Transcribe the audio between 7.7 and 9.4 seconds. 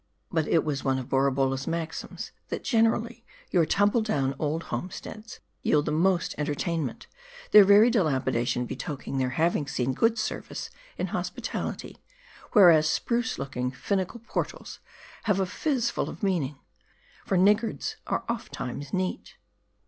dilapidation betokening their